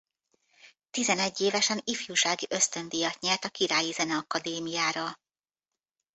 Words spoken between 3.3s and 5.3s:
a Királyi Zeneakadémiára.